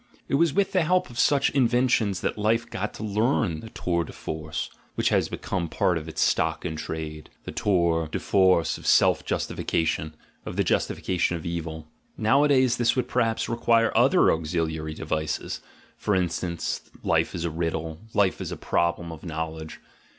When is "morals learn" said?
3.37-3.59